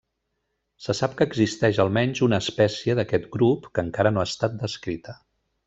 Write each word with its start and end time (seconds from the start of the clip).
Se 0.85 0.95
sap 0.99 1.13
que 1.19 1.27
existeix 1.31 1.81
almenys 1.83 2.23
una 2.29 2.41
espècie 2.45 2.97
d'aquest 3.01 3.29
grup 3.37 3.69
que 3.77 3.87
encara 3.89 4.15
no 4.17 4.25
ha 4.27 4.31
estat 4.33 4.57
descrita. 4.67 5.19